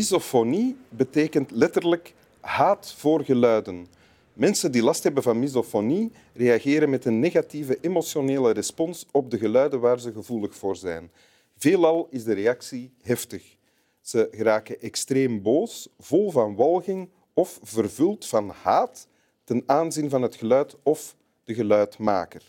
Misofonie 0.00 0.76
betekent 0.88 1.50
letterlijk 1.50 2.14
haat 2.40 2.94
voor 2.96 3.24
geluiden. 3.24 3.86
Mensen 4.32 4.72
die 4.72 4.82
last 4.82 5.02
hebben 5.02 5.22
van 5.22 5.38
misofonie 5.38 6.12
reageren 6.32 6.90
met 6.90 7.04
een 7.04 7.18
negatieve 7.18 7.78
emotionele 7.80 8.52
respons 8.52 9.06
op 9.10 9.30
de 9.30 9.38
geluiden 9.38 9.80
waar 9.80 10.00
ze 10.00 10.12
gevoelig 10.12 10.54
voor 10.54 10.76
zijn. 10.76 11.10
Veelal 11.56 12.06
is 12.10 12.24
de 12.24 12.32
reactie 12.32 12.92
heftig. 13.02 13.56
Ze 14.00 14.28
geraken 14.30 14.80
extreem 14.80 15.42
boos, 15.42 15.88
vol 15.98 16.30
van 16.30 16.56
walging 16.56 17.08
of 17.34 17.58
vervuld 17.62 18.26
van 18.26 18.48
haat 18.62 19.06
ten 19.44 19.62
aanzien 19.66 20.10
van 20.10 20.22
het 20.22 20.34
geluid 20.34 20.76
of 20.82 21.16
de 21.44 21.54
geluidmaker. 21.54 22.42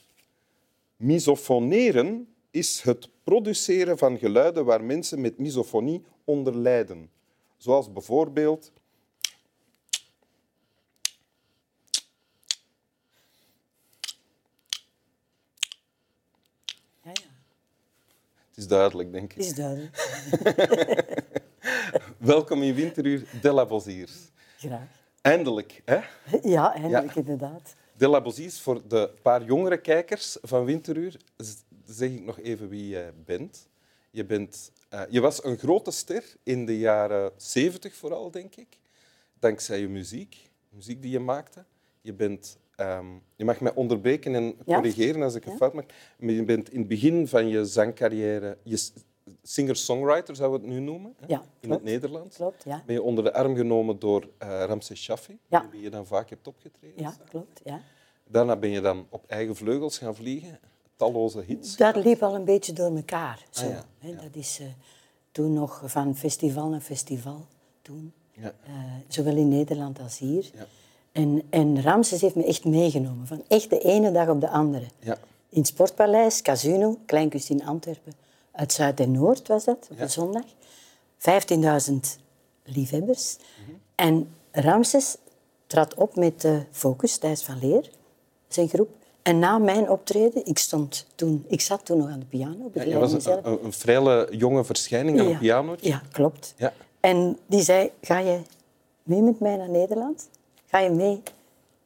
Misofoneren 0.95 2.27
is 2.51 2.81
het 2.81 3.09
produceren 3.23 3.97
van 3.97 4.17
geluiden 4.17 4.65
waar 4.65 4.83
mensen 4.83 5.21
met 5.21 5.37
misofonie 5.37 6.03
onder 6.25 6.55
lijden. 6.55 7.09
Zoals 7.61 7.91
bijvoorbeeld 7.91 8.71
Ja, 17.03 17.09
ja. 17.13 17.29
Het 18.49 18.57
is 18.57 18.67
duidelijk, 18.67 19.11
denk 19.11 19.33
ik. 19.33 19.37
Is 19.37 19.53
duidelijk. 19.55 19.95
Welkom 22.17 22.61
in 22.63 22.73
Winteruur 22.73 23.27
de 23.41 23.51
la 23.51 23.65
Boziers. 23.65 24.11
Graag. 24.57 24.87
Eindelijk, 25.21 25.81
hè? 25.85 25.99
Ja, 26.43 26.73
eindelijk 26.73 27.13
Ja. 27.13 27.19
inderdaad. 27.19 27.75
De 27.97 28.07
la 28.07 28.21
Boziers, 28.21 28.59
voor 28.61 28.87
de 28.87 29.13
paar 29.21 29.43
jongere 29.43 29.81
kijkers 29.81 30.37
van 30.41 30.65
Winteruur, 30.65 31.19
zeg 31.85 32.09
ik 32.11 32.23
nog 32.23 32.39
even 32.39 32.69
wie 32.69 32.87
jij 32.87 33.13
bent. 33.25 33.67
Je, 34.11 34.25
bent 34.25 34.71
eh, 34.91 35.01
je 35.09 35.19
was 35.21 35.43
een 35.43 35.57
grote 35.57 35.91
ster 35.91 36.23
in 36.43 36.65
de 36.65 36.77
jaren 36.79 37.31
70 37.37 37.95
vooral, 37.95 38.31
denk 38.31 38.55
ik. 38.55 38.77
Dankzij 39.39 39.79
je 39.79 39.87
muziek, 39.87 40.37
muziek 40.69 41.01
die 41.01 41.11
je 41.11 41.19
maakte. 41.19 41.65
Je, 42.01 42.13
bent, 42.13 42.57
ehm, 42.75 43.05
je 43.35 43.45
mag 43.45 43.59
mij 43.59 43.73
onderbreken 43.73 44.35
en 44.35 44.43
Ja. 44.65 44.75
corrigeren 44.75 45.21
als 45.21 45.35
ik 45.35 45.45
een 45.45 45.51
Ja. 45.51 45.57
fout 45.57 45.73
maak. 45.73 45.93
Maar 46.19 46.31
je 46.33 46.43
bent 46.43 46.71
in 46.71 46.79
het 46.79 46.87
begin 46.87 47.27
van 47.27 47.47
je 47.47 47.65
zangcarrière, 47.65 48.57
je 48.63 48.89
singer-songwriter 49.43 50.35
zou 50.35 50.51
we 50.51 50.57
het 50.57 50.65
nu 50.67 50.79
noemen, 50.79 51.15
hè? 51.19 51.25
Ja, 51.27 51.43
in 51.59 51.71
het. 51.71 51.83
Nederlands. 51.83 52.35
Klopt, 52.35 52.63
ja. 52.63 52.83
Ben 52.85 52.95
je 52.95 53.01
onder 53.01 53.23
de 53.23 53.33
arm 53.33 53.55
genomen 53.55 53.99
door 53.99 54.29
eh, 54.37 54.47
Ramses 54.65 55.01
Shaffi, 55.03 55.39
Ja. 55.47 55.69
wie 55.71 55.81
je 55.81 55.89
dan 55.89 56.05
vaak 56.05 56.29
hebt 56.29 56.47
opgetreden. 56.47 57.03
Ja, 57.03 57.15
klopt, 57.29 57.61
ja. 57.63 57.81
Daarna 58.27 58.55
ben 58.55 58.69
je 58.69 58.81
dan 58.81 59.07
op 59.09 59.25
eigen 59.27 59.55
vleugels 59.55 59.97
gaan 59.97 60.15
vliegen, 60.15 60.59
talloze 61.01 61.43
hits. 61.47 61.75
Dat 61.75 61.95
liep 61.95 62.23
al 62.23 62.35
een 62.35 62.45
beetje 62.45 62.73
door 62.73 62.95
elkaar. 62.95 63.45
Zo. 63.49 63.65
Ah, 63.65 63.71
ja, 63.71 63.85
ja. 63.99 64.15
Dat 64.15 64.35
is 64.35 64.59
eh, 64.59 64.67
toen 65.31 65.53
nog 65.53 65.81
van 65.85 66.15
festival 66.15 66.67
naar 66.69 66.81
festival. 66.81 67.45
Toen. 67.81 68.13
Ja. 68.31 68.53
Eh, 68.63 68.73
zowel 69.07 69.35
in 69.35 69.49
Nederland 69.49 69.99
als 69.99 70.19
hier. 70.19 70.49
Ja. 70.53 70.65
En, 71.11 71.41
en 71.49 71.81
Ramses 71.81 72.21
heeft 72.21 72.35
me 72.35 72.45
echt 72.45 72.65
meegenomen. 72.65 73.27
Van 73.27 73.43
echt 73.47 73.69
de 73.69 73.79
ene 73.79 74.11
dag 74.11 74.29
op 74.29 74.41
de 74.41 74.49
andere. 74.49 74.85
Ja. 74.99 75.17
In 75.49 75.57
het 75.57 75.67
Sportpaleis, 75.67 76.41
Casino, 76.41 76.97
Kleinkust 77.05 77.49
in 77.49 77.65
Antwerpen. 77.65 78.13
Uit 78.51 78.73
Zuid 78.73 78.99
en 78.99 79.11
Noord 79.11 79.47
was 79.47 79.63
dat, 79.63 79.87
op 79.91 79.97
de 79.97 80.07
zondag. 80.07 80.45
15.000 81.17 81.95
liefhebbers. 82.63 83.37
Mhm. 83.37 83.71
En 83.95 84.33
Ramses 84.51 85.17
trad 85.67 85.93
op 85.95 86.15
met 86.15 86.41
de 86.41 86.65
Focus, 86.71 87.17
Thijs 87.17 87.43
van 87.43 87.59
Leer, 87.59 87.89
zijn 88.47 88.69
groep. 88.69 88.89
En 89.23 89.39
na 89.39 89.57
mijn 89.57 89.89
optreden, 89.89 90.45
ik, 90.45 90.57
stond 90.57 91.05
toen, 91.15 91.45
ik 91.47 91.61
zat 91.61 91.85
toen 91.85 91.97
nog 91.97 92.09
aan 92.09 92.19
de 92.19 92.25
piano, 92.25 92.69
Ja, 92.73 92.83
je 92.83 92.97
was 92.99 93.11
een, 93.25 93.39
een, 93.43 94.05
een 94.05 94.37
jonge 94.37 94.63
verschijning 94.63 95.19
aan 95.19 95.25
een 95.25 95.37
piano. 95.37 95.75
Ja, 95.79 96.01
klopt. 96.11 96.53
Ja. 96.57 96.73
En 96.99 97.37
die 97.45 97.61
zei, 97.61 97.91
ga 98.01 98.19
je 98.19 98.39
mee 99.03 99.21
met 99.21 99.39
mij 99.39 99.55
naar 99.57 99.69
Nederland? 99.69 100.29
Ga 100.65 100.79
je 100.79 100.89
mee? 100.89 101.21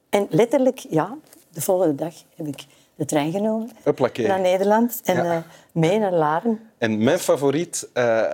En 0.09 0.27
letterlijk, 0.29 0.77
ja, 0.79 1.17
de 1.49 1.61
volgende 1.61 1.95
dag 1.95 2.13
heb 2.35 2.47
ik 2.47 2.65
de 2.95 3.05
trein 3.05 3.31
genomen 3.31 3.69
naar 4.15 4.39
Nederland 4.39 5.01
en 5.03 5.15
Ja. 5.15 5.35
eh, 5.35 5.41
mee 5.71 5.99
naar 5.99 6.13
Laren. 6.13 6.59
En 6.77 7.03
mijn 7.03 7.19
favoriet 7.19 7.89
eh, 7.93 8.31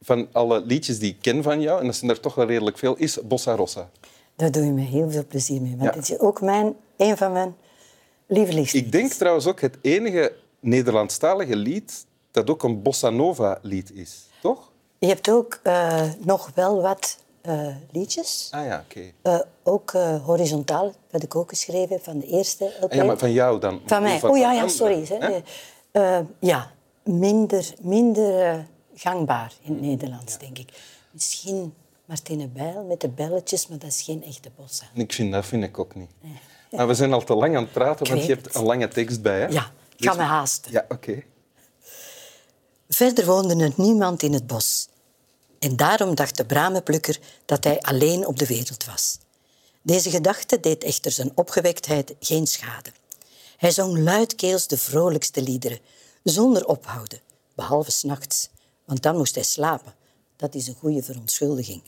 van 0.00 0.28
alle 0.32 0.60
liedjes 0.60 0.98
die 0.98 1.10
ik 1.10 1.18
ken 1.20 1.42
van 1.42 1.60
jou, 1.60 1.80
en 1.80 1.86
dat 1.86 1.96
zijn 1.96 2.10
er 2.10 2.20
toch 2.20 2.34
wel 2.34 2.46
redelijk 2.46 2.78
veel, 2.78 2.94
is 2.96 3.18
Bossa 3.22 3.54
Rossa. 3.54 3.88
Daar 4.36 4.50
doe 4.50 4.64
je 4.64 4.70
me 4.72 4.80
heel 4.80 5.10
veel 5.10 5.24
plezier 5.28 5.62
mee. 5.62 5.76
Want 5.76 5.94
Ja. 5.94 6.00
het 6.00 6.10
is 6.10 6.18
ook 6.18 6.40
mijn, 6.40 6.74
een 6.96 7.16
van 7.16 7.32
mijn 7.32 7.54
lievelingsliedjes. 8.26 8.92
Ik 8.92 8.92
denk 8.92 9.12
trouwens 9.12 9.46
ook 9.46 9.60
het 9.60 9.76
enige 9.80 10.32
Nederlandstalige 10.60 11.56
lied 11.56 12.06
dat 12.30 12.50
ook 12.50 12.62
een 12.62 12.82
bossa 12.82 13.10
nova 13.10 13.58
lied 13.62 13.92
is, 13.92 14.26
toch? 14.40 14.72
Je 14.98 15.06
hebt 15.06 15.30
ook 15.30 15.60
eh, 15.62 16.02
nog 16.18 16.50
wel 16.54 16.82
wat 16.82 17.18
eh, 17.40 17.66
liedjes. 17.90 18.48
Ah 18.50 18.66
ja, 18.66 18.84
oké. 18.88 19.12
Eh, 19.22 19.40
ook 19.62 19.90
horizontaal, 20.24 20.92
wat 21.10 21.22
ik 21.22 21.36
ook 21.36 21.48
geschreven 21.48 21.94
heb 21.94 22.04
van 22.04 22.18
de 22.18 22.26
eerste 22.26 22.64
LP. 22.80 22.90
Ah, 22.90 22.96
ja, 22.96 23.04
maar 23.04 23.18
van 23.18 23.32
jou 23.32 23.60
dan? 23.60 23.80
Van 23.86 24.02
mij. 24.02 24.22
Oh 24.22 24.36
ja, 24.36 24.52
ja, 24.52 24.68
sorry. 24.68 25.06
Hè. 25.08 26.22
ja, 26.38 26.70
minder, 27.02 27.74
minder 27.80 28.66
gangbaar 28.94 29.52
in 29.62 29.72
het 29.72 29.80
Nederlands, 29.80 30.38
denk 30.38 30.58
ik. 30.58 30.68
Misschien 31.10 31.74
Martine 32.04 32.48
Bijl 32.48 32.84
met 32.84 33.00
de 33.00 33.08
belletjes, 33.08 33.66
maar 33.66 33.78
dat 33.78 33.88
is 33.88 34.02
geen 34.02 34.24
echte 34.24 34.50
bossa. 34.56 34.84
Ik 34.94 35.12
vind, 35.12 35.32
dat 35.32 35.46
vind 35.46 35.64
ik 35.64 35.78
ook 35.78 35.94
niet. 35.94 36.10
Maar 36.76 36.86
we 36.86 36.94
zijn 36.94 37.12
al 37.12 37.24
te 37.24 37.34
lang 37.34 37.56
aan 37.56 37.62
het 37.62 37.72
praten, 37.72 38.08
want 38.08 38.26
je 38.26 38.32
hebt 38.32 38.54
een 38.54 38.62
lange 38.62 38.88
tekst 38.88 39.22
bij. 39.22 39.40
Hè? 39.40 39.46
Ja, 39.46 39.72
ik 39.96 40.04
ga 40.08 40.14
me 40.14 40.22
haasten. 40.22 40.72
Ja, 40.72 40.84
oké. 40.88 41.22
Verder 42.88 43.26
woonde 43.26 43.64
er 43.64 43.72
niemand 43.76 44.22
in 44.22 44.32
het 44.32 44.46
bos. 44.46 44.88
En 45.58 45.76
daarom 45.76 46.14
dacht 46.14 46.36
de 46.36 46.44
bramenplukker 46.44 47.18
dat 47.44 47.64
hij 47.64 47.80
alleen 47.80 48.26
op 48.26 48.38
de 48.38 48.46
wereld 48.46 48.84
was. 48.84 49.18
Deze 49.82 50.10
gedachte 50.10 50.60
deed 50.60 50.84
echter 50.84 51.10
zijn 51.10 51.32
opgewektheid 51.34 52.14
geen 52.20 52.46
schade. 52.46 52.90
Hij 53.56 53.70
zong 53.70 53.98
luidkeels 53.98 54.66
de 54.66 54.78
vrolijkste 54.78 55.42
liederen, 55.42 55.78
zonder 56.22 56.66
ophouden, 56.66 57.20
behalve 57.54 57.90
s'nachts, 57.90 58.50
want 58.84 59.02
dan 59.02 59.16
moest 59.16 59.34
hij 59.34 59.44
slapen. 59.44 59.94
Dat 60.36 60.54
is 60.54 60.66
een 60.66 60.76
goede 60.78 61.02
verontschuldiging. 61.02 61.82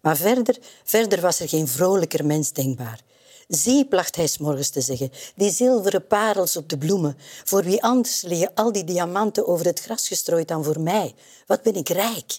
Maar 0.00 0.16
verder, 0.16 0.58
verder 0.84 1.20
was 1.20 1.40
er 1.40 1.48
geen 1.48 1.68
vrolijker 1.68 2.26
mens 2.26 2.52
denkbaar. 2.52 3.00
Zie, 3.48 3.86
placht 3.86 4.16
hij 4.16 4.26
's 4.26 4.38
morgens 4.38 4.68
te 4.70 4.80
zeggen, 4.80 5.10
die 5.36 5.50
zilveren 5.50 6.06
parels 6.06 6.56
op 6.56 6.68
de 6.68 6.78
bloemen. 6.78 7.16
Voor 7.44 7.62
wie 7.62 7.82
anders 7.82 8.22
liggen 8.22 8.54
al 8.54 8.72
die 8.72 8.84
diamanten 8.84 9.46
over 9.46 9.66
het 9.66 9.80
gras 9.80 10.08
gestrooid 10.08 10.48
dan 10.48 10.64
voor 10.64 10.80
mij. 10.80 11.14
Wat 11.46 11.62
ben 11.62 11.74
ik 11.74 11.88
rijk. 11.88 12.38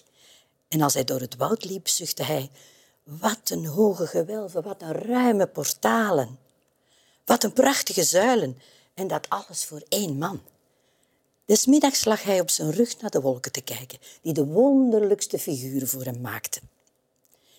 En 0.68 0.82
als 0.82 0.94
hij 0.94 1.04
door 1.04 1.20
het 1.20 1.36
woud 1.36 1.64
liep, 1.64 1.88
zuchtte 1.88 2.22
hij... 2.22 2.50
Wat 3.02 3.50
een 3.50 3.66
hoge 3.66 4.06
gewelven, 4.06 4.62
wat 4.62 4.82
een 4.82 4.92
ruime 4.92 5.46
portalen. 5.46 6.38
Wat 7.24 7.44
een 7.44 7.52
prachtige 7.52 8.04
zuilen. 8.04 8.58
En 8.94 9.06
dat 9.08 9.28
alles 9.28 9.64
voor 9.64 9.82
één 9.88 10.18
man. 10.18 10.40
Des 11.44 11.66
middags 11.66 12.04
lag 12.04 12.22
hij 12.22 12.40
op 12.40 12.50
zijn 12.50 12.70
rug 12.70 13.00
naar 13.00 13.10
de 13.10 13.20
wolken 13.20 13.52
te 13.52 13.60
kijken, 13.60 13.98
die 14.22 14.32
de 14.32 14.44
wonderlijkste 14.46 15.38
figuren 15.38 15.88
voor 15.88 16.04
hem 16.04 16.20
maakten. 16.20 16.62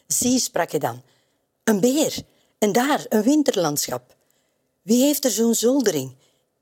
Zie, 0.07 0.39
sprak 0.39 0.71
hij 0.71 0.79
dan, 0.79 1.01
een 1.63 1.79
beer. 1.79 2.23
En 2.57 2.71
daar, 2.71 3.05
een 3.09 3.23
winterlandschap. 3.23 4.15
Wie 4.81 5.03
heeft 5.03 5.25
er 5.25 5.31
zo'n 5.31 5.55
zoldering? 5.55 6.15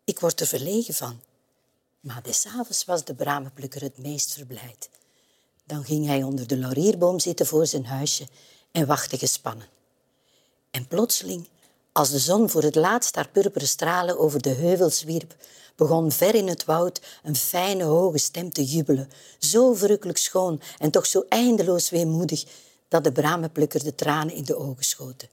Ik 0.04 0.20
word 0.20 0.40
er 0.40 0.48
verlegen 0.48 0.94
van. 0.94 1.22
Maar 2.00 2.24
des 2.24 2.46
avonds 2.48 2.86
was 2.86 3.04
de 3.04 3.14
bramenplukker 3.14 3.82
het 3.82 3.98
meest 3.98 4.34
verblijd. 4.34 4.90
Dan 5.64 5.84
ging 5.84 6.06
hij 6.06 6.24
onder 6.24 6.47
de 6.47 6.58
laurierboom 6.58 7.20
zitten 7.20 7.46
voor 7.46 7.68
zijn 7.68 7.86
huisje 7.86 8.28
en 8.72 8.86
wachtte 8.86 9.18
gespannen. 9.18 9.68
En 10.72 10.88
plotseling, 10.88 11.47
als 11.92 12.09
de 12.09 12.20
zon 12.20 12.50
voor 12.50 12.64
het 12.64 12.76
laatst 12.76 13.16
haar 13.16 13.30
purperen 13.30 13.68
stralen 13.68 14.20
over 14.20 14.41
de 14.41 14.50
heuvels 14.50 15.03
wierp, 15.03 15.36
begon 15.76 16.12
ver 16.12 16.36
in 16.36 16.48
het 16.48 16.66
woud 16.66 17.02
een 17.24 17.36
fijne 17.36 17.84
hoge 17.84 18.18
stem 18.18 18.52
te 18.52 18.64
jubelen, 18.64 19.09
zo 19.40 19.74
verrukkelijk 19.74 20.18
schoon 20.18 20.62
en 20.78 20.91
toch 20.91 21.06
zo 21.06 21.26
eindeloos 21.30 21.90
weemoedig 21.90 22.44
dat 22.88 23.03
de 23.03 23.12
bramenplukker 23.12 23.84
de 23.84 23.96
tranen 23.96 24.36
in 24.36 24.44
de 24.44 24.56
ogen 24.56 24.84
schoten. 24.84 25.30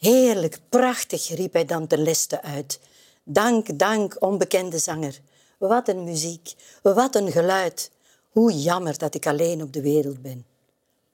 Heerlijk, 0.00 0.58
prachtig, 0.68 1.28
riep 1.28 1.52
hij 1.52 1.64
dan 1.64 1.86
ten 1.86 2.02
leste 2.02 2.42
uit. 2.42 2.80
Dank, 3.24 3.78
dank, 3.78 4.16
onbekende 4.18 4.78
zanger. 4.78 5.20
Wat 5.58 5.88
een 5.88 6.04
muziek, 6.04 6.54
wat 6.82 7.14
een 7.14 7.32
geluid. 7.32 7.90
Hoe 8.28 8.52
jammer 8.52 8.98
dat 8.98 9.14
ik 9.14 9.26
alleen 9.26 9.62
op 9.62 9.72
de 9.72 9.80
wereld 9.80 10.22
ben. 10.22 10.46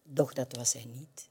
Doch 0.02 0.32
dat 0.32 0.56
was 0.56 0.72
hij 0.72 0.86
niet. 0.94 1.28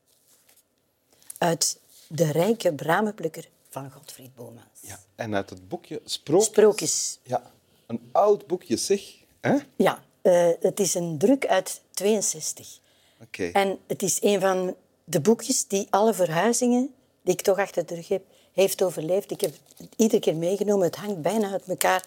Uit 1.37 1.79
De 2.07 2.31
Rijke 2.31 2.73
Bramenplukker 2.73 3.49
van 3.69 3.91
Godfried 3.91 4.35
Bomans. 4.35 4.81
Ja. 4.81 4.99
En 5.15 5.35
uit 5.35 5.49
het 5.49 5.67
boekje 5.67 6.01
Sprookjes. 6.05 6.47
Sprookjes. 6.47 7.19
Ja, 7.23 7.51
een 7.85 8.09
oud 8.11 8.47
boekje, 8.47 8.77
zeg. 8.77 9.01
Hè? 9.41 9.57
Ja, 9.75 10.03
eh, 10.21 10.49
het 10.59 10.79
is 10.79 10.93
een 10.93 11.17
druk 11.17 11.45
uit 11.45 11.81
62. 11.91 12.79
Oké. 13.21 13.43
En 13.43 13.79
het 13.87 14.03
is 14.03 14.21
een 14.21 14.39
van 14.39 14.75
de 15.03 15.21
boekjes 15.21 15.67
die 15.67 15.87
alle 15.89 16.13
verhuizingen 16.13 16.93
die 17.25 17.33
ik 17.33 17.41
toch 17.41 17.57
achter 17.57 17.85
de 17.85 17.95
rug 17.95 18.07
heb, 18.07 18.23
heeft 18.53 18.83
overleefd. 18.83 19.31
Ik 19.31 19.41
heb 19.41 19.53
het 19.77 19.87
iedere 19.95 20.21
keer 20.21 20.35
meegenomen. 20.35 20.85
Het 20.85 20.95
hangt 20.95 21.21
bijna 21.21 21.51
uit 21.51 21.67
elkaar. 21.67 22.03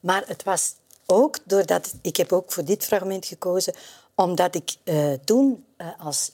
Maar 0.00 0.24
het 0.26 0.42
was 0.42 0.74
ook 1.06 1.38
doordat... 1.44 1.94
Ik 2.02 2.16
heb 2.16 2.32
ook 2.32 2.52
voor 2.52 2.64
dit 2.64 2.84
fragment 2.84 3.26
gekozen, 3.26 3.74
omdat 4.14 4.54
ik 4.54 4.74
eh, 4.84 5.12
toen 5.24 5.64
eh, 5.76 5.86
als 5.98 6.32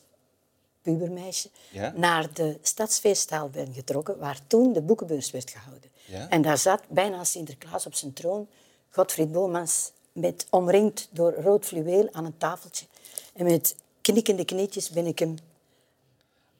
pubermeisje, 0.82 1.48
Ja? 1.70 1.92
naar 1.96 2.32
de 2.32 2.58
stadsfeestzaal 2.62 3.48
ben 3.48 3.74
getrokken, 3.74 4.18
waar 4.18 4.38
toen 4.46 4.72
de 4.72 4.80
boekenbeurs 4.80 5.30
werd 5.30 5.50
gehouden. 5.50 5.90
Ja? 6.04 6.28
En 6.28 6.42
daar 6.42 6.58
zat 6.58 6.82
bijna 6.88 7.24
Sinterklaas 7.24 7.86
op 7.86 7.94
zijn 7.94 8.12
troon, 8.12 8.48
Godfried 8.90 9.32
Bomans, 9.32 9.92
met, 10.12 10.46
omringd 10.50 11.08
door 11.10 11.34
rood 11.34 11.64
fluweel 11.64 12.08
aan 12.12 12.24
een 12.24 12.38
tafeltje. 12.38 12.86
En 13.34 13.44
met 13.44 13.74
knikkende 14.00 14.44
knietjes 14.44 14.90
ben 14.90 15.06
ik 15.06 15.18
hem 15.18 15.36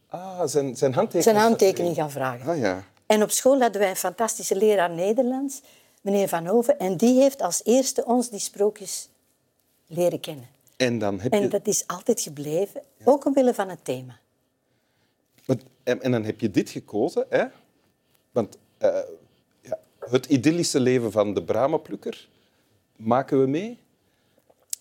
Ah, 0.09 0.43
zijn, 0.45 0.77
zijn 0.77 0.93
handtekening. 0.95 1.25
zijn 1.25 1.37
handtekening 1.37 1.95
gaan 1.95 2.11
vragen. 2.11 2.49
Ah 2.49 2.59
ja. 2.59 2.85
En 3.07 3.23
op 3.23 3.31
school 3.31 3.61
hadden 3.61 3.81
wij 3.81 3.91
een 3.91 3.97
fantastische 3.97 4.57
leraar 4.57 4.91
Nederlands, 4.91 5.61
meneer 6.01 6.29
Van 6.29 6.47
Hoven. 6.47 6.79
En 6.79 6.97
die 6.97 7.21
heeft 7.21 7.43
als 7.43 7.61
eerste 7.65 8.05
ons 8.05 8.31
die 8.31 8.39
sprookjes 8.39 9.09
leren 9.87 10.21
kennen. 10.21 10.47
En 10.77 10.99
dan 10.99 11.21
heb 11.21 11.33
je... 11.33 11.41
En 11.41 11.49
dat 11.49 11.67
is 11.67 11.87
altijd 11.87 12.21
gebleven, 12.21 12.83
ook 13.05 13.25
omwille 13.25 13.55
van 13.55 13.69
het 13.69 13.85
thema. 13.85 14.19
En 15.85 16.11
dan 16.11 16.25
heb 16.25 16.41
je 16.41 16.51
dit 16.51 16.71
gekozen, 16.71 17.27
hè? 17.29 17.45
Want 18.33 18.59
eh, 18.79 18.99
ja, 19.61 19.79
het 19.99 20.27
idyllische 20.27 20.81
leven 20.81 21.13
van 21.13 21.35
de 21.35 21.43
bramenplukker 21.43 22.29
maken 22.97 23.41
we 23.41 23.47
mee. 23.47 23.79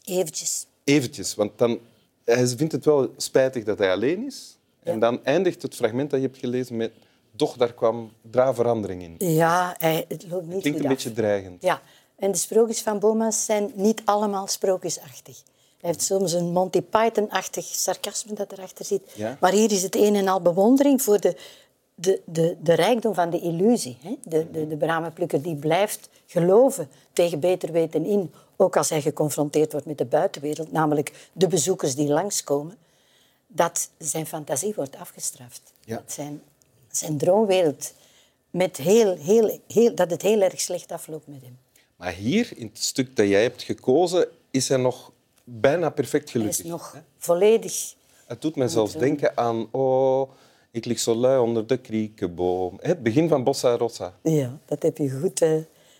Eventjes. 0.03 0.65
Eventjes, 0.83 1.35
want 1.35 1.57
dan, 1.57 1.79
hij 2.23 2.47
vindt 2.47 2.71
het 2.71 2.85
wel 2.85 3.13
spijtig 3.17 3.63
dat 3.63 3.77
hij 3.77 3.91
alleen 3.91 4.25
is. 4.25 4.56
En 4.87 4.99
dan 4.99 5.23
eindigt 5.23 5.61
het 5.61 5.75
fragment 5.75 6.09
dat 6.09 6.19
je 6.19 6.25
hebt 6.25 6.39
gelezen 6.39 6.77
met... 6.77 6.91
Doch, 7.31 7.57
daar 7.57 7.73
kwam 7.73 8.11
verandering 8.31 9.03
in. 9.03 9.33
Ja, 9.35 9.75
het 9.77 10.25
loopt 10.29 10.47
niet 10.47 10.61
Klinkt 10.61 10.79
goed 10.79 10.79
een 10.79 10.87
beetje 10.87 11.13
dreigend. 11.13 11.61
Ja, 11.61 11.81
en 12.15 12.31
de 12.31 12.37
sprookjes 12.37 12.81
van 12.81 12.99
Boma's 12.99 13.45
zijn 13.45 13.71
niet 13.75 14.01
allemaal 14.05 14.47
sprookjesachtig. 14.47 15.41
Hij 15.77 15.89
heeft 15.89 16.01
soms 16.01 16.33
een 16.33 16.51
Monty 16.51 16.81
Python-achtig 16.81 17.65
sarcasme 17.65 18.33
dat 18.33 18.51
erachter 18.51 18.85
zit. 18.85 19.01
Ja. 19.15 19.37
Maar 19.39 19.51
hier 19.51 19.71
is 19.71 19.83
het 19.83 19.95
een 19.95 20.15
en 20.15 20.27
al 20.27 20.41
bewondering 20.41 21.01
voor 21.01 21.19
de, 21.19 21.35
de, 21.95 22.21
de, 22.25 22.57
de 22.63 22.73
rijkdom 22.73 23.13
van 23.13 23.29
de 23.29 23.39
illusie. 23.39 23.97
Hè? 24.01 24.15
De, 24.23 24.51
de, 24.51 24.67
de 24.67 24.77
bramenplukker 24.77 25.41
die 25.41 25.55
blijft 25.55 26.09
geloven 26.25 26.89
tegen 27.13 27.39
beter 27.39 27.71
weten 27.71 28.05
in, 28.05 28.31
ook 28.55 28.77
als 28.77 28.89
hij 28.89 29.01
geconfronteerd 29.01 29.71
wordt 29.71 29.87
met 29.87 29.97
de 29.97 30.05
buitenwereld, 30.05 30.71
namelijk 30.71 31.29
de 31.33 31.47
bezoekers 31.47 31.95
die 31.95 32.07
langskomen, 32.07 32.77
dat 33.47 33.89
zijn 33.97 34.25
fantasie 34.25 34.73
wordt 34.75 34.95
afgestraft. 34.95 35.61
Ja. 35.85 35.95
Dat 35.95 36.11
zijn, 36.11 36.41
zijn 36.91 37.17
droomwereld, 37.17 37.93
met 38.49 38.77
heel, 38.77 39.15
heel, 39.17 39.59
heel, 39.67 39.95
dat 39.95 40.11
het 40.11 40.21
heel 40.21 40.41
erg 40.41 40.59
slecht 40.59 40.91
afloopt 40.91 41.27
met 41.27 41.41
hem. 41.41 41.57
Maar 41.95 42.13
hier, 42.13 42.51
in 42.55 42.65
het 42.65 42.83
stuk 42.83 43.15
dat 43.15 43.27
jij 43.27 43.41
hebt 43.41 43.63
gekozen, 43.63 44.27
is 44.51 44.69
hij 44.69 44.77
nog 44.77 45.11
bijna 45.43 45.89
perfect 45.89 46.23
Hij 46.23 46.31
gelukkig. 46.31 46.63
is 46.63 46.69
nog 46.69 46.95
volledig... 47.17 47.95
Het 48.25 48.41
doet 48.41 48.55
mij 48.55 48.67
zelfs 48.67 48.93
denken 48.93 49.37
aan... 49.37 49.67
Oh, 49.71 50.31
ik 50.71 50.85
lig 50.85 50.99
zo 50.99 51.15
lui 51.15 51.39
onder 51.39 51.67
de 51.67 51.77
kriekenboom. 51.77 52.77
Het 52.81 53.03
begin 53.03 53.27
van 53.27 53.43
Bossa 53.43 53.77
Rossa. 53.77 54.17
Ja, 54.23 54.57
dat 54.65 54.83
heb 54.83 54.97
je 54.97 55.19
goed 55.19 55.41
eh, 55.41 55.51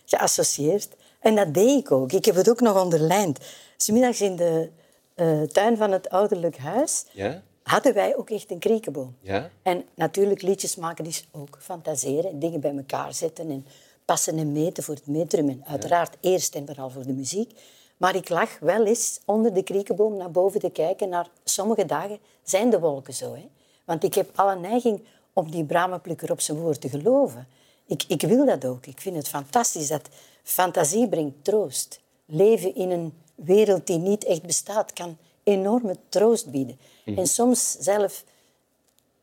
geassocieerd. 0.04 0.88
En 1.20 1.34
dat 1.34 1.54
deed 1.54 1.78
ik 1.78 1.90
ook. 1.90 2.12
Ik 2.12 2.24
heb 2.24 2.34
het 2.34 2.50
ook 2.50 2.60
nog 2.60 2.82
onderlijnd. 2.82 3.38
's 3.76 3.88
middags 3.88 4.20
in 4.20 4.36
de 4.36 4.70
eh, 5.18 5.42
tuin 5.42 5.76
van 5.76 5.92
het 5.92 6.08
ouderlijk 6.08 6.58
huis 6.58 7.04
Ja? 7.12 7.42
hadden 7.62 7.94
wij 7.94 8.16
ook 8.16 8.30
echt 8.30 8.50
een 8.50 8.58
kriekenboom. 8.58 9.16
Ja? 9.20 9.50
En 9.62 9.84
natuurlijk, 9.94 10.42
liedjes 10.42 10.76
maken 10.76 11.06
is 11.06 11.28
ook 11.32 11.58
fantaseren, 11.60 12.38
dingen 12.38 12.60
bij 12.60 12.76
elkaar 12.76 13.14
zetten 13.14 13.50
en 13.50 13.66
passen 14.04 14.38
en 14.38 14.52
meten 14.52 14.82
voor 14.82 14.94
het 14.94 15.06
metrum. 15.06 15.48
En 15.48 15.64
uiteraard 15.66 16.16
eerst 16.20 16.54
en 16.54 16.66
vooral 16.66 16.90
voor 16.90 17.06
de 17.06 17.12
muziek. 17.12 17.52
Maar 17.96 18.14
ik 18.14 18.28
lag 18.28 18.58
wel 18.58 18.86
eens 18.86 19.20
onder 19.24 19.54
de 19.54 19.62
kriekenboom 19.62 20.16
naar 20.16 20.30
boven 20.30 20.60
te 20.60 20.70
kijken. 20.70 21.08
Naar 21.08 21.28
sommige 21.44 21.86
dagen 21.86 22.18
zijn 22.42 22.70
de 22.70 22.78
wolken 22.78 23.14
zo. 23.14 23.34
Hè? 23.34 23.48
Want 23.84 24.04
ik 24.04 24.14
heb 24.14 24.30
alle 24.34 24.56
neiging 24.56 25.04
om 25.32 25.50
die 25.50 25.64
bramenplukker 25.64 26.30
op 26.30 26.40
zijn 26.40 26.58
woord 26.58 26.80
te 26.80 26.88
geloven. 26.88 27.46
Ik, 27.86 28.04
ik 28.08 28.20
wil 28.20 28.46
dat 28.46 28.64
ook. 28.64 28.86
Ik 28.86 29.00
vind 29.00 29.16
het 29.16 29.28
fantastisch 29.28 29.88
dat 29.88 30.08
fantasie 30.42 31.08
brengt 31.08 31.44
troost. 31.44 32.00
Leven 32.24 32.74
in 32.74 32.90
een 32.90 33.12
wereld 33.44 33.86
die 33.86 33.98
niet 33.98 34.24
echt 34.24 34.42
bestaat 34.42 34.92
kan 34.92 35.16
enorme 35.42 35.96
troost 36.08 36.50
bieden. 36.50 36.78
En 37.04 37.26
soms 37.26 37.76
zelf, 37.80 38.24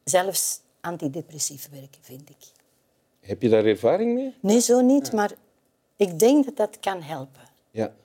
zelfs 0.03 0.59
antidepressief 0.81 1.69
werken, 1.71 1.99
vind 2.01 2.29
ik. 2.29 2.35
Heb 3.19 3.41
je 3.41 3.49
daar 3.49 3.65
ervaring 3.65 4.13
mee? 4.13 4.33
Nee, 4.39 4.59
zo 4.59 4.81
niet, 4.81 5.11
maar 5.13 5.31
ik 5.95 6.19
denk 6.19 6.45
dat 6.45 6.55
dat 6.57 6.79
kan 6.79 7.01
helpen. 7.01 7.41
Ja. 7.71 7.95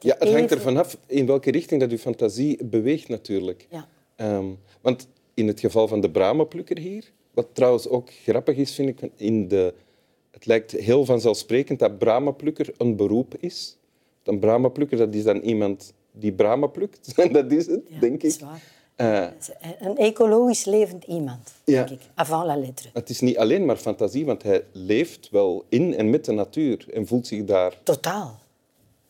Ja, 0.00 0.16
het 0.18 0.28
hangt 0.32 0.34
even- 0.44 0.56
er 0.56 0.62
vanaf 0.62 0.96
in 1.06 1.26
welke 1.26 1.50
richting 1.50 1.80
dat 1.80 1.90
je 1.90 1.98
fantasie 1.98 2.64
beweegt 2.64 3.08
natuurlijk. 3.08 3.66
Ja. 3.70 3.88
Ehm, 4.16 4.46
want 4.80 5.08
in 5.34 5.46
het 5.46 5.60
geval 5.60 5.88
van 5.88 6.00
de 6.00 6.10
bramenplukker 6.10 6.78
hier, 6.78 7.12
wat 7.30 7.46
trouwens 7.52 7.88
ook 7.88 8.10
grappig 8.10 8.56
is, 8.56 8.74
vind 8.74 8.88
ik, 8.88 9.10
in 9.16 9.48
de, 9.48 9.74
het 10.30 10.46
lijkt 10.46 10.70
heel 10.70 11.04
vanzelfsprekend 11.04 11.78
dat 11.78 11.98
bramenplukker 11.98 12.74
een 12.78 12.96
beroep 12.96 13.34
is. 13.38 13.76
Een 14.24 14.38
bramenplukker, 14.38 14.98
dat 14.98 15.14
is 15.14 15.24
dan 15.24 15.36
iemand 15.40 15.92
die 16.12 16.32
bramen 16.32 16.70
plukt. 16.70 17.16
dat 17.32 17.52
is 17.52 17.66
het, 17.66 17.80
Ja, 17.88 18.00
denk 18.00 18.20
dat 18.20 18.30
is 18.30 18.36
ik. 18.36 18.40
waar. 18.44 18.62
Eh, 18.96 19.26
Een 19.78 19.96
ecologisch 19.96 20.64
levend 20.64 21.04
iemand, 21.04 21.52
Ja. 21.64 21.84
denk 21.84 22.00
ik. 22.00 22.06
Avant 22.14 22.46
la 22.46 22.56
lettre. 22.56 22.88
het 22.92 23.10
is 23.10 23.20
niet 23.20 23.38
alleen 23.38 23.64
maar 23.64 23.76
fantasie, 23.76 24.24
want 24.24 24.42
hij 24.42 24.64
leeft 24.72 25.30
wel 25.30 25.64
in 25.68 25.94
en 25.94 26.10
met 26.10 26.24
de 26.24 26.32
natuur 26.32 26.86
en 26.94 27.06
voelt 27.06 27.26
zich 27.26 27.44
daar... 27.44 27.78
Totaal. 27.82 28.38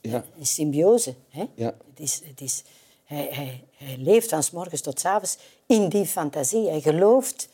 Ja, 0.00 0.24
Een 0.38 0.46
symbiose. 0.46 1.14
Hè? 1.28 1.44
Ja. 1.54 1.74
Het 1.90 2.00
is, 2.00 2.20
het 2.24 2.40
is, 2.40 2.62
hij, 3.04 3.28
hij, 3.30 3.64
hij 3.76 3.96
leeft 3.98 4.28
van 4.28 4.42
s 4.42 4.50
morgens 4.50 4.80
tot 4.80 5.00
s 5.00 5.04
avonds 5.04 5.38
in 5.66 5.88
die 5.88 6.06
fantasie. 6.06 6.68
Hij 6.68 6.80
gelooft 6.80 7.48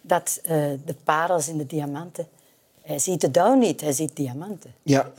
dat 0.00 0.40
eh, 0.44 0.50
de 0.84 0.94
parels 1.04 1.48
en 1.48 1.56
de 1.58 1.66
diamanten... 1.66 2.28
Hij 2.86 2.98
ziet 2.98 3.20
de 3.20 3.30
dauw 3.30 3.54
niet, 3.54 3.80
hij 3.80 3.92
ziet 3.92 4.16
diamanten. 4.16 4.74
ja? 4.82 5.12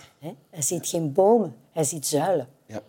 Hij 0.50 0.62
ziet 0.62 0.88
geen 0.88 1.14
bomen, 1.14 1.56
hij 1.72 1.84
ziet 1.84 2.06
zuilen. 2.08 2.48
ja. 2.66 2.82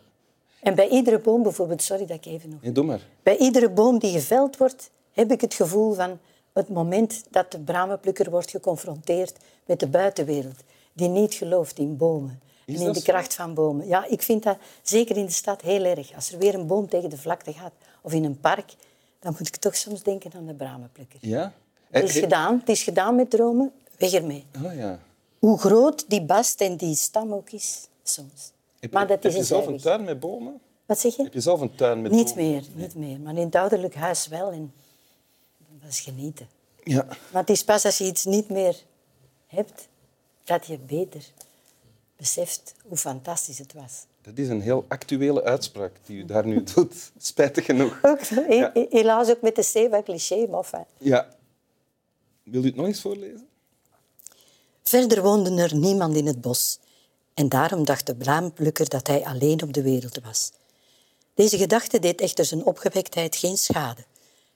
En 0.63 0.75
bij 0.75 0.89
iedere 0.89 1.19
boom 1.19 1.43
bijvoorbeeld... 1.43 1.83
Sorry 1.83 2.07
dat 2.07 2.17
ik 2.17 2.27
even 2.27 2.49
nog... 2.51 2.73
Doe 2.73 2.85
maar. 2.85 3.01
Bij 3.23 3.37
iedere 3.37 3.71
boom 3.71 3.99
die 3.99 4.13
geveld 4.13 4.57
wordt, 4.57 4.91
heb 5.13 5.31
ik 5.33 5.41
het 5.41 5.55
gevoel 5.55 5.93
van 5.95 6.19
het 6.53 6.69
moment 6.69 7.25
dat 7.31 7.53
de 7.53 7.59
bramenplukker 7.59 8.31
wordt 8.31 8.51
geconfronteerd 8.51 9.37
met 9.67 9.81
de 9.81 9.87
buitenwereld, 9.89 10.57
die 10.93 11.09
niet 11.09 11.35
gelooft 11.35 11.79
in 11.79 11.97
bomen 11.97 12.41
en 12.67 12.75
in 12.75 12.93
de 12.93 13.03
kracht 13.03 13.35
van 13.35 13.55
bomen. 13.55 13.87
Ja, 13.87 14.07
ik 14.07 14.23
vind 14.23 14.43
dat 14.43 14.57
zeker 14.83 15.17
in 15.17 15.25
de 15.27 15.33
stad 15.33 15.61
heel 15.63 15.85
erg. 15.85 16.15
Als 16.15 16.33
er 16.33 16.39
weer 16.39 16.55
een 16.55 16.67
boom 16.67 16.89
tegen 16.89 17.11
de 17.11 17.17
vlakte 17.19 17.53
gaat 17.53 17.73
of 18.03 18.13
in 18.13 18.25
een 18.25 18.41
park, 18.41 18.75
dan 19.21 19.35
moet 19.39 19.49
ik 19.49 19.57
toch 19.57 19.77
soms 19.77 20.03
denken 20.03 20.31
aan 20.37 20.47
de 20.47 20.55
bramenplukker. 20.55 21.19
Ja? 21.23 21.53
Het 21.91 22.05
is 22.05 22.15
Eh, 22.17 22.23
gedaan, 22.23 22.59
het 22.59 22.69
is 22.69 22.83
gedaan 22.83 23.15
met 23.15 23.31
dromen, 23.31 23.73
weg 23.99 24.13
ermee. 24.13 24.45
Oh 24.65 24.75
ja. 24.75 24.99
Hoe 25.39 25.59
groot 25.59 26.05
die 26.09 26.23
bast 26.23 26.61
en 26.61 26.77
die 26.77 26.95
stam 26.95 27.33
ook 27.33 27.51
is, 27.51 27.89
soms. 28.03 28.53
Heb, 28.81 28.93
maar 28.93 29.07
dat 29.07 29.17
heb 29.23 29.25
is 29.25 29.33
je 29.33 29.39
een 29.39 29.45
zelf 29.47 29.67
een 29.67 29.79
tuin 29.79 30.05
met 30.05 30.21
bomen? 30.21 30.61
Wat 30.87 30.99
zeg 30.99 31.17
je? 31.17 31.23
Heb 31.23 31.33
je 31.33 31.41
zelf 31.41 31.61
een 31.61 31.75
tuin 31.75 32.03
met 32.03 32.13
Niet 32.13 32.35
bomen? 32.35 32.51
meer, 32.51 32.65
niet 32.75 32.95
meer. 32.95 33.21
Maar 33.21 33.37
in 33.37 33.45
het 33.45 33.55
ouderlijk 33.55 33.95
huis 33.95 34.27
wel. 34.29 34.51
En 34.53 34.73
dat 35.81 35.91
is 35.91 36.01
genieten. 36.01 36.49
Ja. 36.85 37.05
Maar 37.33 37.41
het 37.41 37.51
is 37.51 37.65
pas 37.65 37.85
als 37.85 37.99
je 37.99 38.05
iets 38.05 38.25
niet 38.25 38.49
meer 38.49 38.83
hebt, 39.47 39.89
dat 40.45 40.67
je 40.67 40.79
beter 40.79 41.33
beseft 42.17 42.75
hoe 42.89 42.97
fantastisch 42.97 43.59
het 43.59 43.73
was. 43.73 44.05
Dat 44.23 44.39
is 44.39 44.49
een 44.49 44.61
heel 44.61 44.85
actuele 44.89 45.43
uitspraak 45.45 45.93
die 46.07 46.17
u 46.19 46.25
daar 46.25 46.47
nu 46.47 46.63
doet. 46.75 47.13
Spijtig 47.19 47.65
genoeg. 47.65 47.99
Ook, 48.03 48.21
he- 48.21 48.71
he- 48.73 48.87
helaas 48.91 49.31
ook 49.31 49.41
met 49.43 49.57
de 49.57 49.63
C 49.63 49.91
van 49.91 50.03
cliché, 50.03 50.47
maar. 50.47 50.87
Ja. 50.99 51.29
Wil 52.43 52.63
u 52.63 52.67
het 52.67 52.77
nog 52.77 52.87
eens 52.87 53.01
voorlezen? 53.01 53.49
Verder 54.89 55.23
woonde 55.23 55.63
er 55.63 55.75
niemand 55.77 56.17
in 56.17 56.27
het 56.27 56.41
bos. 56.41 56.79
En 57.35 57.49
daarom 57.49 57.85
dacht 57.85 58.07
de 58.07 58.17
blaamplukker 58.17 58.89
dat 58.89 59.07
hij 59.07 59.25
alleen 59.25 59.63
op 59.63 59.73
de 59.73 59.83
wereld 59.83 60.19
was. 60.23 60.51
Deze 61.35 61.59
gedachte 61.59 61.99
deed 61.99 62.21
echter 62.21 62.45
zijn 62.45 62.65
opgewektheid 62.65 63.37
geen 63.37 63.57
schade. 63.57 64.05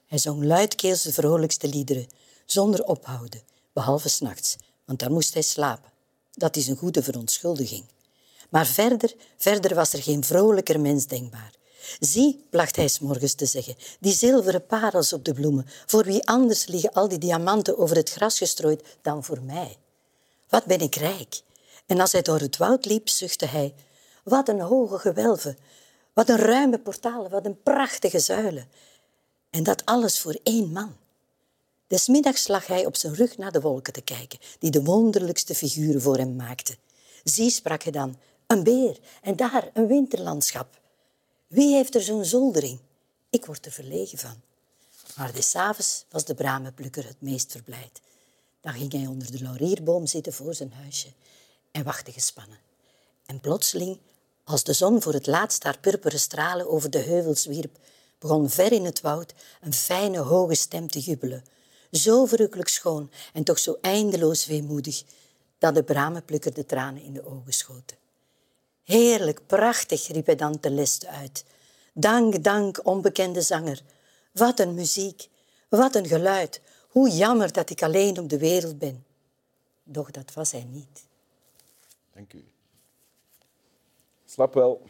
Hij 0.07 0.17
zong 0.17 0.43
luidkeels 0.43 1.01
de 1.01 1.13
vrolijkste 1.13 1.67
liederen, 1.67 2.07
zonder 2.45 2.83
ophouden, 2.83 3.41
behalve 3.73 4.09
s'nachts, 4.09 4.55
want 4.85 4.99
dan 4.99 5.11
moest 5.11 5.33
hij 5.33 5.41
slapen. 5.41 5.91
Dat 6.31 6.55
is 6.55 6.67
een 6.67 6.77
goede 6.77 7.03
verontschuldiging. 7.03 7.83
Maar 8.49 8.65
verder, 8.65 9.13
verder 9.37 9.75
was 9.75 9.93
er 9.93 10.01
geen 10.01 10.23
vrolijker 10.23 10.79
mens 10.79 11.07
denkbaar. 11.07 11.53
Zie, 11.99 12.45
placht 12.49 12.75
hij 12.75 12.87
's 12.87 12.99
morgens 12.99 13.33
te 13.33 13.45
zeggen, 13.45 13.75
die 13.99 14.13
zilveren 14.13 14.65
parels 14.65 15.13
op 15.13 15.25
de 15.25 15.33
bloemen. 15.33 15.65
Voor 15.85 16.03
wie 16.03 16.27
anders 16.27 16.65
liggen 16.67 16.93
al 16.93 17.07
die 17.07 17.17
diamanten 17.17 17.77
over 17.77 17.95
het 17.95 18.09
gras 18.09 18.37
gestrooid 18.37 18.83
dan 19.01 19.23
voor 19.23 19.41
mij? 19.41 19.77
Wat 20.53 20.65
ben 20.65 20.79
ik 20.79 20.95
rijk? 20.95 21.41
En 21.85 21.99
als 21.99 22.11
hij 22.11 22.21
door 22.21 22.39
het 22.39 22.57
woud 22.57 22.85
liep, 22.85 23.09
zuchtte 23.09 23.45
hij: 23.45 23.73
Wat 24.23 24.49
een 24.49 24.59
hoge 24.59 24.99
gewelven, 24.99 25.57
wat 26.13 26.29
een 26.29 26.37
ruime 26.37 26.79
portalen, 26.79 27.31
wat 27.31 27.45
een 27.45 27.61
prachtige 27.61 28.19
zuilen. 28.19 28.69
En 29.49 29.63
dat 29.63 29.85
alles 29.85 30.19
voor 30.19 30.39
één 30.43 30.71
man. 30.71 30.95
Des 31.87 32.07
middags 32.07 32.47
lag 32.47 32.67
hij 32.67 32.85
op 32.85 32.95
zijn 32.95 33.13
rug 33.13 33.37
naar 33.37 33.51
de 33.51 33.61
wolken 33.61 33.93
te 33.93 34.01
kijken, 34.01 34.39
die 34.59 34.71
de 34.71 34.83
wonderlijkste 34.83 35.55
figuren 35.55 36.01
voor 36.01 36.17
hem 36.17 36.35
maakten. 36.35 36.77
Zie, 37.23 37.49
sprak 37.49 37.83
hij 37.83 37.91
dan, 37.91 38.19
een 38.47 38.63
beer 38.63 38.97
en 39.21 39.35
daar 39.35 39.69
een 39.73 39.87
winterlandschap. 39.87 40.79
Wie 41.47 41.75
heeft 41.75 41.95
er 41.95 42.01
zo'n 42.01 42.25
zoldering? 42.25 42.79
Ik 43.29 43.45
word 43.45 43.65
er 43.65 43.71
verlegen 43.71 44.17
van. 44.17 44.41
Maar 45.17 45.33
des 45.33 45.55
avonds 45.55 46.05
was 46.09 46.25
de 46.25 46.33
bramenplukker 46.33 47.07
het 47.07 47.21
meest 47.21 47.51
verblijd. 47.51 48.01
Dan 48.63 48.73
ging 48.73 48.91
hij 48.91 49.05
onder 49.05 49.31
de 49.31 49.41
laurierboom 49.41 50.07
zitten 50.07 50.33
voor 50.33 50.53
zijn 50.53 50.73
huisje 50.73 51.07
en 51.71 51.83
wachtte 51.83 52.11
gespannen. 52.11 52.57
En 53.25 53.39
plotseling, 53.39 53.97
als 54.43 54.63
de 54.63 54.73
zon 54.73 55.01
voor 55.01 55.13
het 55.13 55.27
laatst 55.27 55.63
haar 55.63 55.79
purperen 55.79 56.19
stralen 56.19 56.69
over 56.69 56.89
de 56.89 56.99
heuvels 56.99 57.45
wierp, 57.45 57.77
begon 58.19 58.49
ver 58.49 58.71
in 58.71 58.85
het 58.85 59.01
woud 59.01 59.33
een 59.61 59.73
fijne, 59.73 60.17
hoge 60.17 60.55
stem 60.55 60.87
te 60.87 60.99
jubelen. 60.99 61.43
Zo 61.91 62.25
verrukkelijk 62.25 62.69
schoon 62.69 63.11
en 63.33 63.43
toch 63.43 63.59
zo 63.59 63.77
eindeloos 63.81 64.45
weemoedig, 64.45 65.03
dat 65.57 65.75
de 65.75 65.83
bramenplukker 65.83 66.53
de 66.53 66.65
tranen 66.65 67.03
in 67.03 67.13
de 67.13 67.25
ogen 67.25 67.53
schoten. 67.53 67.97
Heerlijk, 68.83 69.47
prachtig, 69.47 70.07
riep 70.07 70.25
hij 70.25 70.35
dan 70.35 70.59
ten 70.59 70.75
leste 70.75 71.07
uit. 71.07 71.45
Dank, 71.93 72.43
dank, 72.43 72.85
onbekende 72.85 73.41
zanger. 73.41 73.81
Wat 74.31 74.59
een 74.59 74.73
muziek, 74.73 75.27
wat 75.69 75.95
een 75.95 76.07
geluid. 76.07 76.61
Hoe 76.93 77.09
jammer 77.09 77.51
dat 77.51 77.69
ik 77.69 77.81
alleen 77.81 78.19
op 78.19 78.29
de 78.29 78.37
wereld 78.37 78.77
ben. 78.77 79.05
Doch 79.83 80.11
dat 80.11 80.33
was 80.33 80.51
hij 80.51 80.63
niet. 80.63 81.05
Dank 82.13 82.33
u. 82.33 82.45
Slap 84.25 84.53
wel. 84.53 84.81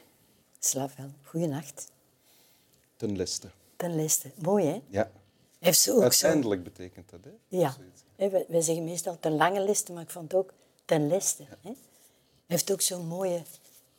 Slaap 0.59 0.91
wel. 0.97 1.09
Goeienacht. 1.23 1.91
Ten 2.95 3.15
leste. 3.15 3.49
Ten 3.75 3.95
leste. 3.95 4.31
Mooi, 4.35 4.65
hè? 4.65 4.81
Ja. 4.87 5.11
Heeft 5.59 5.79
ze 5.79 5.91
ook 5.91 5.97
zo... 5.97 6.03
Uiteindelijk 6.03 6.63
betekent 6.63 7.09
dat, 7.09 7.19
hè? 7.23 7.31
Ja. 7.47 7.75
Wij 8.15 8.45
wij 8.47 8.61
zeggen 8.61 8.83
meestal 8.83 9.19
ten 9.19 9.35
lange 9.35 9.59
leste, 9.59 9.93
maar 9.93 10.03
ik 10.03 10.09
vond 10.09 10.31
het 10.31 10.41
ook 10.41 10.53
ten 10.85 11.07
leste. 11.07 11.45
Hè? 11.61 11.73
Heeft 12.45 12.71
ook 12.71 12.81
zo'n 12.81 13.07
mooie, 13.07 13.43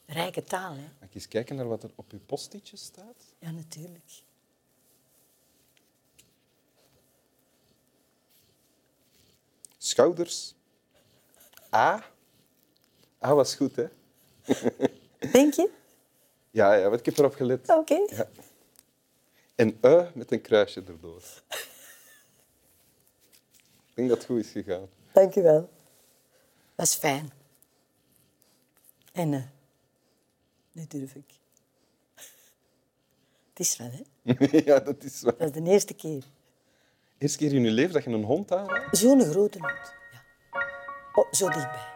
rijke 0.07 0.45
taal. 0.45 0.73
Hè? 0.73 0.83
Mag 0.83 1.09
ik 1.09 1.15
eens 1.15 1.29
kijken 1.29 1.57
naar 1.57 1.69
wat 1.69 1.83
er 1.83 1.91
op 1.95 2.13
uw 2.13 2.21
postietje 2.27 2.77
staat? 2.77 3.17
Ja, 3.39 3.51
natuurlijk. 3.51 4.23
Schouders. 9.95 10.55
A. 11.73 12.05
A 13.23 13.35
was 13.35 13.55
goed, 13.55 13.77
hè? 13.77 13.87
Denk 15.33 15.55
je? 15.55 15.71
Ja, 16.51 16.75
ja, 16.75 16.89
want 16.89 16.99
ik 16.99 17.07
heb 17.07 17.19
erop 17.19 17.35
gelet. 17.35 17.69
Oké. 17.69 18.05
Ja. 18.07 18.29
En 19.55 19.79
U 19.83 20.09
met 20.15 20.33
een 20.33 20.41
kruisje 20.41 20.83
erdoor. 20.87 21.23
Ik 23.87 23.95
denk 23.95 24.09
dat 24.09 24.19
het 24.19 24.27
goed 24.27 24.39
is 24.39 24.51
gegaan. 24.51 24.89
Dank 25.13 25.35
je 25.35 25.43
wel. 25.43 25.71
Dat 26.75 26.87
is 26.87 26.95
fijn. 26.95 27.33
En 29.13 29.35
eh, 29.35 29.43
nu 30.73 30.87
durf 30.87 31.15
ik. 31.15 31.33
Het 33.51 33.61
is 33.61 33.77
wel, 33.77 33.91
hè? 33.91 34.03
ja, 34.71 34.81
dat 34.81 35.03
is 35.03 35.21
waar. 35.21 35.37
Dat 35.37 35.57
is 35.57 35.63
de 35.63 35.71
eerste 35.71 35.95
keer. 35.95 36.25
Eerste 37.25 37.38
keer 37.38 37.54
in 37.54 37.64
je 37.64 37.71
leven 37.71 37.93
dat 37.93 38.04
je 38.04 38.11
een 38.11 38.25
hond 38.25 38.52
aanraakt? 38.52 38.99
Zo'n 38.99 39.21
grote 39.21 39.59
hond. 39.59 39.95
Ja. 40.12 40.62
Oh, 41.14 41.33
zo 41.33 41.47
dichtbij. 41.47 41.94